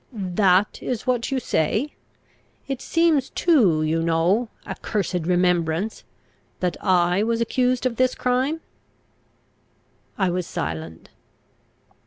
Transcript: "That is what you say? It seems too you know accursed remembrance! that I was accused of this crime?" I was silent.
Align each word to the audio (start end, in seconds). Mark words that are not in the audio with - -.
"That 0.11 0.79
is 0.81 1.05
what 1.05 1.29
you 1.31 1.39
say? 1.39 1.93
It 2.67 2.81
seems 2.81 3.29
too 3.29 3.83
you 3.83 4.01
know 4.01 4.49
accursed 4.65 5.27
remembrance! 5.27 6.03
that 6.59 6.75
I 6.83 7.21
was 7.21 7.39
accused 7.39 7.85
of 7.85 7.97
this 7.97 8.15
crime?" 8.15 8.61
I 10.17 10.31
was 10.31 10.47
silent. 10.47 11.09